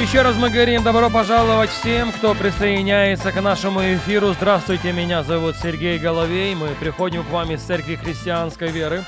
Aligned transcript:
Еще 0.00 0.22
раз 0.22 0.36
мы 0.36 0.48
говорим 0.48 0.82
добро 0.82 1.10
пожаловать 1.10 1.68
всем, 1.68 2.10
кто 2.10 2.34
присоединяется 2.34 3.32
к 3.32 3.40
нашему 3.42 3.80
эфиру. 3.82 4.32
Здравствуйте, 4.32 4.92
меня 4.92 5.22
зовут 5.22 5.56
Сергей 5.56 5.98
Головей. 5.98 6.54
Мы 6.54 6.68
приходим 6.68 7.22
к 7.22 7.28
вам 7.28 7.50
из 7.50 7.60
Церкви 7.60 7.96
Христианской 7.96 8.70
Веры. 8.70 9.04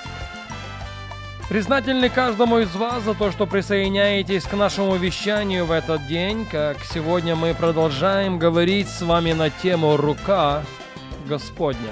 Признательны 1.48 2.10
каждому 2.10 2.58
из 2.58 2.74
вас 2.76 3.02
за 3.04 3.14
то, 3.14 3.32
что 3.32 3.46
присоединяетесь 3.46 4.44
к 4.44 4.52
нашему 4.52 4.96
вещанию 4.96 5.64
в 5.64 5.72
этот 5.72 6.06
день, 6.06 6.44
как 6.44 6.76
сегодня 6.84 7.36
мы 7.36 7.54
продолжаем 7.54 8.38
говорить 8.38 8.88
с 8.90 9.00
вами 9.00 9.32
на 9.32 9.48
тему 9.48 9.96
«Рука 9.96 10.62
Господня». 11.26 11.90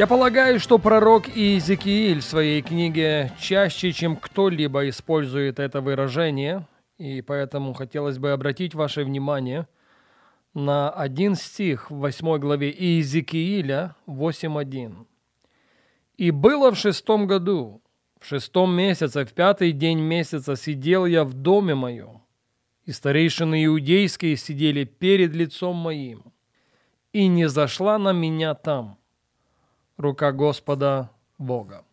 Я 0.00 0.06
полагаю, 0.06 0.58
что 0.60 0.78
пророк 0.78 1.28
Иезекииль 1.28 2.20
в 2.20 2.24
своей 2.24 2.62
книге 2.62 3.34
чаще, 3.38 3.92
чем 3.92 4.16
кто-либо 4.16 4.88
использует 4.88 5.58
это 5.58 5.82
выражение, 5.82 6.66
и 6.96 7.20
поэтому 7.20 7.74
хотелось 7.74 8.16
бы 8.16 8.32
обратить 8.32 8.74
ваше 8.74 9.04
внимание 9.04 9.68
на 10.54 10.88
один 10.88 11.34
стих 11.34 11.90
в 11.90 11.96
8 11.96 12.38
главе 12.38 12.70
Иезекииля 12.70 13.94
8.1. 14.06 15.04
«И 16.16 16.30
было 16.30 16.70
в 16.70 16.78
шестом 16.78 17.26
году, 17.26 17.82
в 18.18 18.24
шестом 18.24 18.74
месяце, 18.74 19.26
в 19.26 19.34
пятый 19.34 19.72
день 19.72 20.00
месяца 20.00 20.56
сидел 20.56 21.04
я 21.04 21.24
в 21.24 21.34
доме 21.34 21.74
моем, 21.74 22.22
и 22.86 22.92
старейшины 22.92 23.66
иудейские 23.66 24.38
сидели 24.38 24.84
перед 24.84 25.34
лицом 25.34 25.76
моим, 25.76 26.32
и 27.12 27.26
не 27.26 27.50
зашла 27.50 27.98
на 27.98 28.14
меня 28.14 28.54
там» 28.54 28.99
рука 30.00 30.32
Господа 30.32 31.10
Бога. 31.38 31.84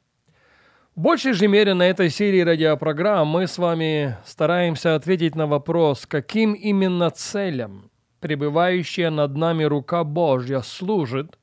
В 0.95 1.02
большей 1.02 1.33
же 1.33 1.47
мере 1.47 1.73
на 1.73 1.83
этой 1.83 2.09
серии 2.09 2.41
радиопрограмм 2.41 3.27
мы 3.27 3.45
с 3.45 3.59
вами 3.59 4.17
стараемся 4.25 4.95
ответить 4.95 5.36
на 5.36 5.45
вопрос, 5.45 6.08
каким 6.08 6.53
именно 6.53 7.11
целям 7.11 7.91
пребывающая 8.19 9.11
над 9.11 9.35
нами 9.35 9.63
рука 9.63 10.03
Божья 10.03 10.61
служит 10.61 11.38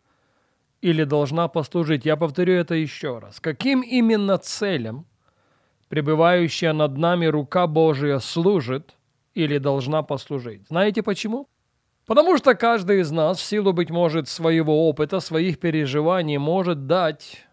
или 0.80 1.04
должна 1.04 1.48
послужить. 1.48 2.04
Я 2.04 2.16
повторю 2.16 2.54
это 2.54 2.74
еще 2.74 3.18
раз. 3.18 3.40
Каким 3.40 3.80
именно 3.82 4.38
целям 4.38 5.06
пребывающая 5.88 6.72
над 6.72 6.98
нами 6.98 7.26
рука 7.26 7.66
Божья 7.66 8.18
служит 8.18 8.96
или 9.34 9.58
должна 9.58 10.02
послужить? 10.02 10.66
Знаете 10.68 11.02
почему? 11.02 11.48
Потому 12.06 12.36
что 12.36 12.54
каждый 12.54 13.00
из 13.00 13.10
нас, 13.10 13.38
в 13.38 13.42
силу, 13.42 13.72
быть 13.72 13.90
может, 13.90 14.28
своего 14.28 14.88
опыта, 14.88 15.20
своих 15.20 15.58
переживаний, 15.58 16.36
может 16.36 16.86
дать 16.86 17.46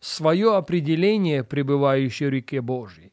свое 0.00 0.56
определение 0.56 1.44
пребывающей 1.44 2.30
реке 2.30 2.60
Божьей. 2.60 3.12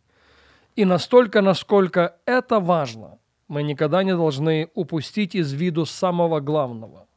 И 0.75 0.85
настолько, 0.85 1.41
насколько 1.41 2.15
это 2.25 2.59
важно, 2.61 3.19
мы 3.49 3.63
никогда 3.63 4.03
не 4.03 4.15
должны 4.15 4.69
упустить 4.73 5.35
из 5.35 5.51
виду 5.51 5.85
самого 5.85 6.39
главного, 6.39 7.07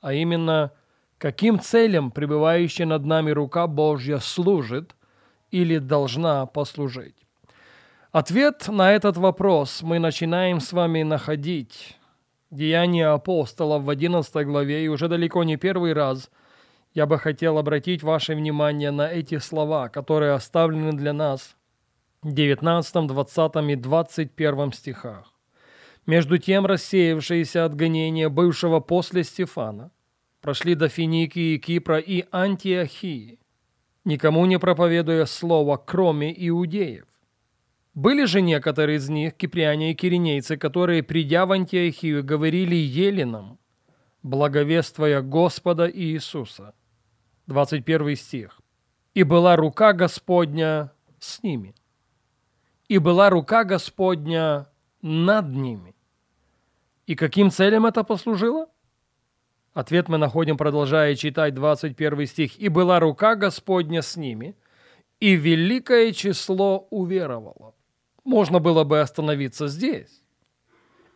а 0.00 0.12
именно, 0.12 0.72
каким 1.18 1.60
целям 1.60 2.10
пребывающая 2.10 2.86
над 2.86 3.04
нами 3.04 3.30
рука 3.30 3.68
Божья 3.68 4.18
служит 4.18 4.96
или 5.52 5.78
должна 5.78 6.46
послужить. 6.46 7.16
Ответ 8.10 8.66
на 8.68 8.92
этот 8.92 9.16
вопрос 9.16 9.82
мы 9.82 9.98
начинаем 9.98 10.60
с 10.60 10.72
вами 10.72 11.02
находить 11.02 11.97
Деяния 12.50 13.08
апостолов 13.08 13.82
в 13.82 13.90
11 13.90 14.46
главе, 14.46 14.84
и 14.84 14.88
уже 14.88 15.08
далеко 15.08 15.44
не 15.44 15.56
первый 15.56 15.92
раз 15.92 16.30
я 16.94 17.06
бы 17.06 17.18
хотел 17.18 17.58
обратить 17.58 18.02
ваше 18.02 18.34
внимание 18.34 18.90
на 18.90 19.08
эти 19.08 19.38
слова, 19.38 19.88
которые 19.88 20.32
оставлены 20.32 20.92
для 20.92 21.12
нас 21.12 21.56
в 22.22 22.32
19, 22.32 23.06
20 23.06 23.56
и 23.70 23.76
21 23.76 24.72
стихах. 24.72 25.32
Между 26.06 26.38
тем 26.38 26.64
рассеявшиеся 26.64 27.66
от 27.66 27.74
гонения 27.74 28.30
бывшего 28.30 28.80
после 28.80 29.24
Стефана 29.24 29.90
прошли 30.40 30.74
до 30.74 30.88
Финикии, 30.88 31.58
Кипра 31.58 31.98
и 31.98 32.24
Антиохии, 32.32 33.38
никому 34.06 34.46
не 34.46 34.58
проповедуя 34.58 35.26
слова, 35.26 35.76
кроме 35.76 36.32
иудеев. 36.48 37.04
Были 37.98 38.26
же 38.26 38.42
некоторые 38.42 38.98
из 38.98 39.08
них, 39.08 39.34
кипряне 39.34 39.90
и 39.90 39.94
киринейцы, 39.96 40.56
которые, 40.56 41.02
придя 41.02 41.46
в 41.46 41.50
Антиохию, 41.50 42.22
говорили 42.22 42.76
еленам, 42.76 43.58
благовествуя 44.22 45.20
Господа 45.20 45.90
Иисуса. 45.90 46.74
21 47.48 48.14
стих. 48.14 48.60
«И 49.14 49.24
была 49.24 49.56
рука 49.56 49.92
Господня 49.94 50.92
с 51.18 51.42
ними, 51.42 51.74
и 52.86 52.98
была 52.98 53.30
рука 53.30 53.64
Господня 53.64 54.68
над 55.02 55.48
ними». 55.48 55.96
И 57.06 57.16
каким 57.16 57.50
целям 57.50 57.84
это 57.84 58.04
послужило? 58.04 58.68
Ответ 59.74 60.08
мы 60.08 60.18
находим, 60.18 60.56
продолжая 60.56 61.16
читать 61.16 61.52
21 61.54 62.26
стих. 62.28 62.60
«И 62.60 62.68
была 62.68 63.00
рука 63.00 63.34
Господня 63.34 64.02
с 64.02 64.16
ними, 64.16 64.54
и 65.18 65.34
великое 65.34 66.12
число 66.12 66.86
уверовало» 66.90 67.74
можно 68.28 68.60
было 68.60 68.84
бы 68.84 69.00
остановиться 69.00 69.66
здесь. 69.68 70.22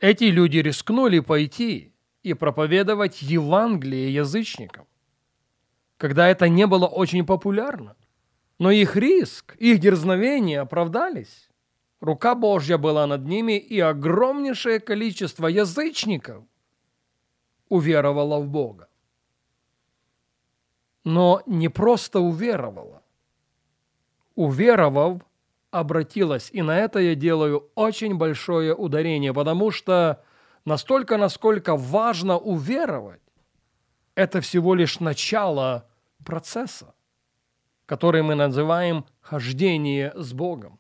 Эти 0.01 0.25
люди 0.25 0.59
рискнули 0.59 1.21
пойти 1.21 1.93
и 2.23 2.35
проповедовать 2.35 3.23
Евангелие 3.23 4.13
язычникам, 4.13 4.87
когда 5.99 6.27
это 6.29 6.49
не 6.49 6.67
было 6.67 6.87
очень 6.87 7.25
популярно. 7.25 7.95
Но 8.59 8.71
их 8.71 8.97
риск, 8.97 9.57
их 9.57 9.79
дерзновение 9.79 10.61
оправдались. 10.61 11.49
Рука 12.01 12.35
Божья 12.35 12.79
была 12.79 13.07
над 13.07 13.27
ними, 13.27 13.59
и 13.59 13.79
огромнейшее 13.79 14.81
количество 14.81 15.47
язычников 15.47 16.45
уверовало 17.69 18.41
в 18.41 18.49
Бога. 18.49 18.89
Но 21.05 21.43
не 21.47 21.69
просто 21.69 22.21
уверовало. 22.21 23.03
Уверовав, 24.35 25.23
обратилась. 25.73 26.51
И 26.53 26.63
на 26.63 26.79
это 26.79 27.01
я 27.01 27.17
делаю 27.17 27.71
очень 27.75 28.15
большое 28.15 28.75
ударение, 28.75 29.33
потому 29.33 29.73
что 29.73 30.23
настолько, 30.65 31.17
насколько 31.17 31.77
важно 31.77 32.39
уверовать, 32.39 33.23
это 34.15 34.41
всего 34.41 34.75
лишь 34.75 35.01
начало 35.01 35.89
процесса, 36.25 36.95
который 37.87 38.23
мы 38.23 38.35
называем 38.35 39.07
хождение 39.21 40.13
с 40.15 40.33
Богом. 40.33 40.79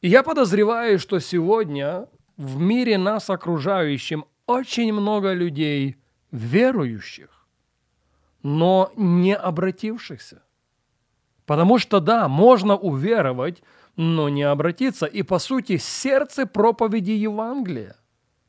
И 0.00 0.08
я 0.08 0.22
подозреваю, 0.22 0.98
что 0.98 1.18
сегодня 1.18 2.06
в 2.36 2.58
мире 2.58 2.96
нас 2.96 3.28
окружающим 3.28 4.24
очень 4.46 4.92
много 4.92 5.32
людей 5.32 5.96
верующих, 6.30 7.46
но 8.42 8.92
не 8.96 9.34
обратившихся. 9.34 10.42
Потому 11.46 11.78
что 11.78 11.98
да, 11.98 12.28
можно 12.28 12.76
уверовать, 12.76 13.62
но 13.96 14.28
не 14.28 14.42
обратиться. 14.42 15.06
И, 15.06 15.22
по 15.22 15.38
сути, 15.38 15.76
сердце 15.76 16.46
проповеди 16.46 17.12
Евангелия 17.12 17.96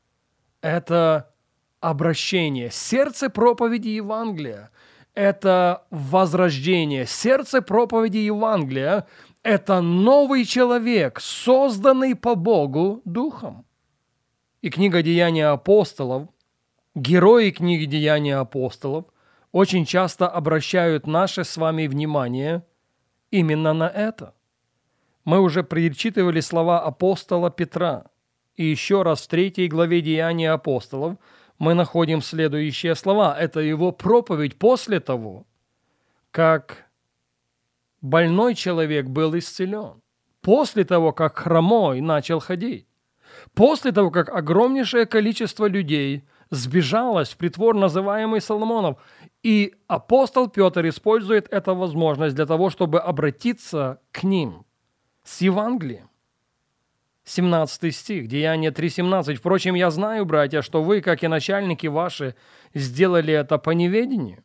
–это 0.62 1.34
обращение. 1.80 2.70
Сердце 2.70 3.28
проповеди 3.30 3.88
Евангелия– 3.88 4.70
это 5.14 5.86
возрождение. 5.90 7.06
Сердце 7.06 7.60
проповеди 7.60 8.18
Евангелия– 8.18 9.06
это 9.42 9.80
новый 9.80 10.44
человек, 10.44 11.20
созданный 11.20 12.14
по 12.14 12.34
Богу 12.34 13.02
Духом. 13.04 13.66
И 14.62 14.70
книга 14.70 15.02
«Деяния 15.02 15.48
апостолов», 15.48 16.28
герои 16.94 17.50
книги 17.50 17.84
«Деяния 17.84 18.36
апостолов» 18.36 19.06
очень 19.50 19.84
часто 19.84 20.28
обращают 20.28 21.06
наше 21.06 21.44
с 21.44 21.56
вами 21.56 21.88
внимание 21.88 22.64
именно 23.30 23.72
на 23.74 23.88
это– 23.88 24.34
мы 25.24 25.40
уже 25.40 25.62
перечитывали 25.62 26.40
слова 26.40 26.80
апостола 26.80 27.50
Петра. 27.50 28.06
И 28.56 28.64
еще 28.64 29.02
раз 29.02 29.22
в 29.22 29.28
третьей 29.28 29.68
главе 29.68 30.00
Деяния 30.00 30.50
апостолов 30.50 31.16
мы 31.58 31.74
находим 31.74 32.20
следующие 32.20 32.94
слова. 32.94 33.36
Это 33.38 33.60
его 33.60 33.92
проповедь 33.92 34.58
после 34.58 35.00
того, 35.00 35.46
как 36.30 36.86
больной 38.00 38.54
человек 38.54 39.06
был 39.06 39.36
исцелен. 39.38 40.02
После 40.40 40.84
того, 40.84 41.12
как 41.12 41.38
хромой 41.38 42.00
начал 42.00 42.40
ходить. 42.40 42.88
После 43.54 43.92
того, 43.92 44.10
как 44.10 44.28
огромнейшее 44.28 45.06
количество 45.06 45.66
людей 45.66 46.24
сбежалась 46.50 47.30
в 47.30 47.36
притвор, 47.36 47.76
называемый 47.76 48.40
Соломонов. 48.40 48.98
И 49.44 49.74
апостол 49.86 50.48
Петр 50.48 50.86
использует 50.88 51.48
эту 51.52 51.76
возможность 51.76 52.34
для 52.34 52.44
того, 52.44 52.70
чтобы 52.70 53.00
обратиться 53.00 54.00
к 54.10 54.24
ним 54.24 54.66
с 55.24 55.40
Евангелием. 55.40 56.08
17 57.24 57.94
стих, 57.94 58.26
Деяние 58.26 58.72
3.17. 58.72 59.36
«Впрочем, 59.36 59.74
я 59.74 59.90
знаю, 59.90 60.24
братья, 60.24 60.60
что 60.60 60.82
вы, 60.82 61.00
как 61.00 61.22
и 61.22 61.28
начальники 61.28 61.86
ваши, 61.86 62.34
сделали 62.74 63.32
это 63.32 63.58
по 63.58 63.70
неведению. 63.70 64.42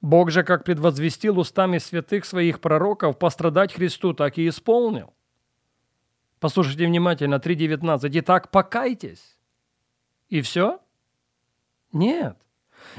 Бог 0.00 0.30
же, 0.30 0.42
как 0.42 0.64
предвозвестил 0.64 1.38
устами 1.38 1.78
святых 1.78 2.24
своих 2.24 2.60
пророков, 2.60 3.18
пострадать 3.18 3.72
Христу, 3.72 4.12
так 4.12 4.38
и 4.38 4.48
исполнил». 4.48 5.14
Послушайте 6.40 6.86
внимательно, 6.86 7.36
3.19. 7.36 8.10
«Итак, 8.12 8.50
покайтесь». 8.50 9.36
И 10.30 10.40
все? 10.42 10.80
Нет. 11.92 12.36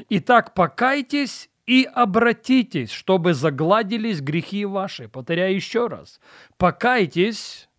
Итак, 0.09 0.53
покайтесь 0.53 1.49
и 1.71 1.85
обратитесь, 1.85 2.91
чтобы 2.91 3.33
загладились 3.33 4.19
грехи 4.19 4.65
ваши. 4.65 5.07
Повторяю 5.07 5.55
еще 5.55 5.87
раз. 5.87 6.19
Покайтесь 6.57 7.69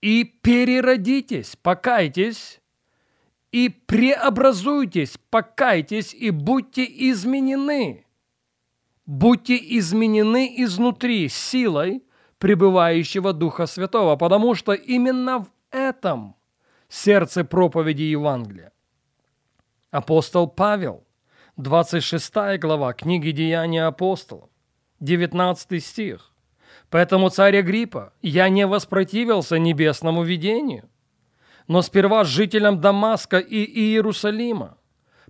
и 0.00 0.24
переродитесь, 0.24 1.54
покайтесь 1.54 2.62
и 3.52 3.68
преобразуйтесь, 3.68 5.18
покайтесь 5.28 6.14
и 6.14 6.30
будьте 6.30 6.82
изменены. 7.10 8.06
Будьте 9.04 9.58
изменены 9.78 10.54
изнутри 10.56 11.28
силой 11.28 12.02
пребывающего 12.38 13.34
Духа 13.34 13.66
Святого, 13.66 14.16
потому 14.16 14.54
что 14.54 14.72
именно 14.72 15.40
в 15.40 15.50
этом 15.70 16.36
сердце 16.88 17.44
проповеди 17.44 18.04
Евангелия. 18.04 18.72
Апостол 19.90 20.48
Павел, 20.48 21.04
26 21.60 22.58
глава 22.58 22.92
книги 22.94 23.30
Деяния 23.30 23.84
апостолов, 23.84 24.48
19 25.00 25.84
стих. 25.84 26.32
Поэтому, 26.88 27.28
царь 27.28 27.58
Агриппа, 27.58 28.12
я 28.22 28.48
не 28.48 28.66
воспротивился 28.66 29.58
небесному 29.58 30.22
видению, 30.22 30.88
но 31.68 31.82
сперва 31.82 32.24
жителям 32.24 32.80
Дамаска 32.80 33.38
и 33.38 33.64
Иерусалима, 33.64 34.78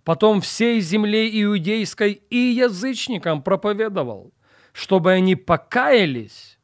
потом 0.05 0.41
всей 0.41 0.81
земле 0.81 1.29
иудейской 1.43 2.13
и 2.13 2.37
язычникам 2.37 3.43
проповедовал, 3.43 4.33
чтобы 4.73 5.13
они 5.13 5.37
покаялись 5.37 6.59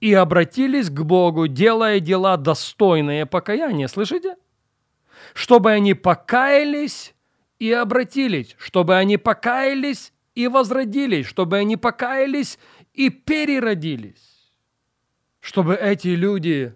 и 0.00 0.12
обратились 0.14 0.90
к 0.90 1.00
Богу, 1.02 1.48
делая 1.48 2.00
дела 2.00 2.36
достойные 2.36 3.26
покаяния. 3.26 3.88
Слышите? 3.88 4.36
Чтобы 5.34 5.72
они 5.72 5.94
покаялись 5.94 7.15
и 7.58 7.72
обратились, 7.72 8.54
чтобы 8.58 8.96
они 8.96 9.16
покаялись 9.16 10.12
и 10.34 10.48
возродились, 10.48 11.26
чтобы 11.26 11.58
они 11.58 11.76
покаялись 11.76 12.58
и 12.92 13.10
переродились 13.10 14.36
чтобы 15.46 15.76
эти 15.76 16.08
люди 16.08 16.74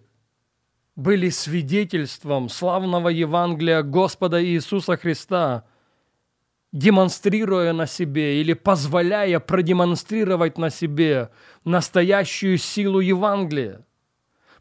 были 0.94 1.28
свидетельством 1.28 2.48
славного 2.48 3.08
Евангелия 3.08 3.82
Господа 3.82 4.44
Иисуса 4.44 4.96
Христа, 4.96 5.64
демонстрируя 6.70 7.72
на 7.72 7.86
себе 7.88 8.40
или 8.40 8.52
позволяя 8.52 9.40
продемонстрировать 9.40 10.56
на 10.56 10.70
себе 10.70 11.30
настоящую 11.64 12.58
силу 12.58 13.00
Евангелия. 13.00 13.84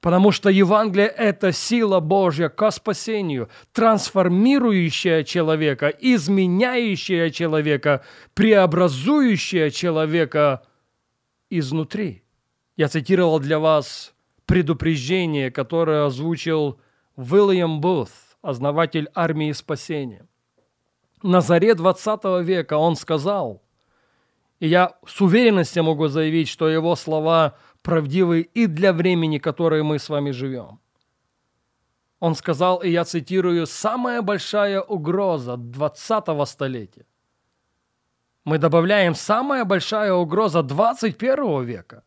Потому 0.02 0.32
что 0.32 0.50
Евангелие– 0.50 1.08
это 1.18 1.52
сила 1.52 2.00
Божья 2.00 2.48
к 2.48 2.72
спасению, 2.72 3.50
трансформирующая 3.74 5.24
человека, 5.24 5.88
изменяющая 5.88 7.30
человека, 7.32 8.04
преобразующая 8.34 9.70
человека 9.72 10.64
изнутри. 11.50 12.24
Я 12.78 12.88
цитировал 12.88 13.40
для 13.40 13.60
вас 13.60 14.14
предупреждение, 14.46 15.52
которое 15.52 16.06
озвучил 16.06 16.80
Уильям 17.18 17.82
Бут, 17.82 18.10
основатель 18.42 19.10
армии 19.14 19.52
спасения. 19.52 20.26
На 21.22 21.42
заре 21.42 21.76
20 21.76 22.24
века 22.46 22.78
он 22.78 22.96
сказал, 22.96 23.62
и 24.60 24.68
я 24.68 24.94
с 25.06 25.20
уверенностью 25.20 25.84
могу 25.84 26.08
заявить, 26.08 26.48
что 26.48 26.70
его 26.70 26.96
слова 26.96 27.58
правдивы 27.82 28.42
и 28.42 28.68
для 28.68 28.94
времени, 28.94 29.40
которое 29.40 29.84
мы 29.84 30.00
с 30.00 30.10
вами 30.10 30.32
живем. 30.32 30.80
Он 32.20 32.36
сказал, 32.36 32.84
и 32.84 32.90
я 32.90 33.04
цитирую, 33.06 33.66
«самая 33.66 34.22
большая 34.22 34.82
угроза 34.82 35.58
20 35.58 36.48
столетия». 36.48 37.06
Мы 38.44 38.58
добавляем 38.58 39.16
«самая 39.16 39.66
большая 39.66 40.14
угроза 40.14 40.62
21 40.64 41.66
века». 41.66 42.04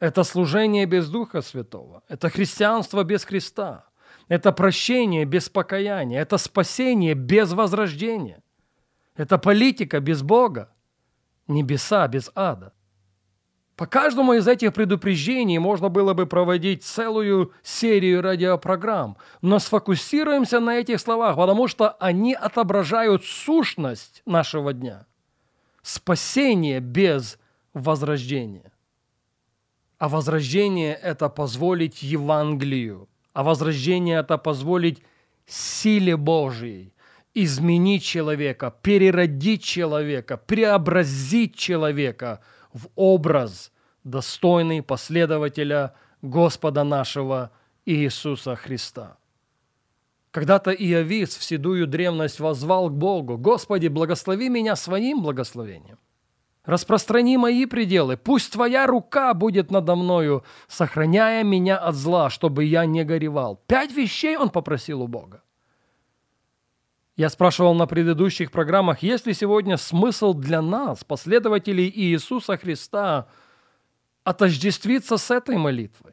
Это 0.00 0.24
служение 0.24 0.86
без 0.86 1.08
Духа 1.08 1.42
Святого. 1.42 2.02
Это 2.08 2.28
христианство 2.28 3.04
без 3.04 3.24
Христа. 3.24 3.84
Это 4.28 4.52
прощение 4.52 5.24
без 5.24 5.48
покаяния. 5.48 6.20
Это 6.20 6.38
спасение 6.38 7.14
без 7.14 7.52
возрождения. 7.52 8.42
Это 9.16 9.38
политика 9.38 10.00
без 10.00 10.22
Бога. 10.22 10.68
Небеса 11.48 12.08
без 12.08 12.30
ада. 12.34 12.72
По 13.76 13.86
каждому 13.86 14.32
из 14.32 14.48
этих 14.48 14.72
предупреждений 14.72 15.58
можно 15.58 15.90
было 15.90 16.14
бы 16.14 16.26
проводить 16.26 16.82
целую 16.82 17.52
серию 17.62 18.22
радиопрограмм, 18.22 19.18
но 19.42 19.58
сфокусируемся 19.58 20.60
на 20.60 20.78
этих 20.78 20.98
словах, 20.98 21.36
потому 21.36 21.68
что 21.68 21.90
они 22.00 22.32
отображают 22.32 23.24
сущность 23.24 24.22
нашего 24.24 24.72
дня. 24.72 25.06
Спасение 25.82 26.80
без 26.80 27.38
возрождения. 27.74 28.72
А 29.98 30.08
возрождение– 30.08 30.94
это 31.02 31.28
позволить 31.28 32.02
Евангелию. 32.02 33.08
А 33.34 33.42
возрождение– 33.42 34.18
это 34.20 34.38
позволить 34.38 35.02
силе 35.46 36.16
Божьей 36.16 36.94
изменить 37.34 38.02
человека, 38.02 38.74
переродить 38.80 39.62
человека, 39.62 40.38
преобразить 40.38 41.54
человека 41.54 42.40
в 42.76 42.88
образ, 42.94 43.72
достойный 44.04 44.82
последователя 44.82 45.94
Господа 46.22 46.84
нашего 46.84 47.50
Иисуса 47.86 48.54
Христа. 48.54 49.16
Когда-то 50.30 50.70
Иовис 50.70 51.36
в 51.36 51.42
седую 51.42 51.86
древность 51.86 52.40
возвал 52.40 52.90
к 52.90 52.92
Богу, 52.92 53.38
«Господи, 53.38 53.88
благослови 53.88 54.50
меня 54.50 54.76
своим 54.76 55.22
благословением». 55.22 55.98
Распространи 56.66 57.38
мои 57.38 57.64
пределы, 57.64 58.16
пусть 58.16 58.52
Твоя 58.52 58.86
рука 58.86 59.32
будет 59.34 59.70
надо 59.70 59.94
мною, 59.94 60.44
сохраняя 60.68 61.44
меня 61.44 61.78
от 61.78 61.94
зла, 61.94 62.28
чтобы 62.28 62.64
я 62.64 62.84
не 62.84 63.04
горевал. 63.04 63.62
Пять 63.66 63.92
вещей 63.92 64.36
он 64.36 64.50
попросил 64.50 65.00
у 65.00 65.06
Бога. 65.06 65.42
Я 67.16 67.30
спрашивал 67.30 67.74
на 67.74 67.86
предыдущих 67.86 68.50
программах, 68.50 69.02
есть 69.02 69.26
ли 69.26 69.34
сегодня 69.34 69.76
смысл 69.76 70.34
для 70.34 70.60
нас, 70.60 71.02
последователей 71.02 71.90
Иисуса 71.94 72.56
Христа, 72.56 73.26
отождествиться 74.22 75.16
с 75.16 75.30
этой 75.30 75.56
молитвой? 75.56 76.12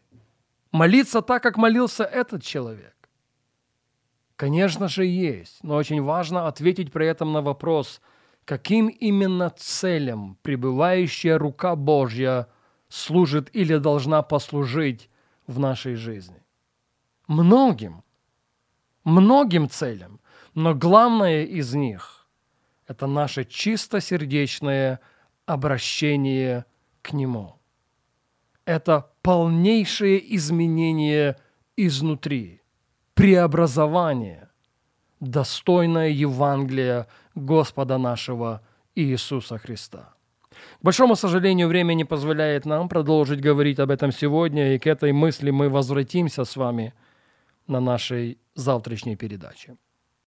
Молиться 0.72 1.22
так, 1.22 1.44
как 1.44 1.58
молился 1.58 2.04
этот 2.04 2.44
человек? 2.44 2.96
Конечно 4.38 4.88
же, 4.88 5.06
есть, 5.06 5.64
но 5.64 5.76
очень 5.76 6.02
важно 6.02 6.48
ответить 6.48 6.92
при 6.92 7.08
этом 7.08 7.34
на 7.34 7.42
вопрос– 7.42 8.02
каким 8.46 8.88
именно 8.88 9.50
целям 9.50 10.38
пребывающая 10.42 11.38
рука 11.38 11.76
Божья 11.76 12.48
служит 12.90 13.50
или 13.56 13.78
должна 13.78 14.22
послужить 14.22 15.10
в 15.48 15.60
нашей 15.60 15.96
жизни. 15.96 16.44
Многим, 17.28 18.04
многим 19.04 19.70
целям, 19.70 20.20
но 20.56 20.76
главное 20.76 21.44
из 21.44 21.74
них– 21.74 22.28
это 22.88 23.08
наше 23.08 23.46
чистосердечное 23.46 25.00
обращение 25.46 26.66
к 27.02 27.14
Нему. 27.14 27.56
Это 28.66 29.12
полнейшее 29.22 30.36
изменение 30.36 31.38
изнутри, 31.76 32.62
преобразование, 33.14 34.50
достойное 35.20 36.10
Евангелия– 36.10 37.08
Господа 37.36 37.98
нашего 37.98 38.62
Иисуса 38.96 39.58
Христа. 39.58 40.14
К 40.52 40.84
большому 40.84 41.16
сожалению, 41.16 41.68
время 41.68 41.94
не 41.96 42.06
позволяет 42.06 42.66
нам 42.66 42.90
продолжить 42.90 43.42
говорить 43.42 43.80
об 43.80 43.90
этом 43.90 44.12
сегодня, 44.12 44.76
и 44.76 44.80
к 44.80 44.86
этой 44.86 45.12
мысли 45.12 45.52
мы 45.52 45.70
возвратимся 45.70 46.46
с 46.46 46.56
вами 46.56 46.94
на 47.68 47.80
нашей 47.80 48.38
завтрашней 48.56 49.16
передаче. 49.16 49.76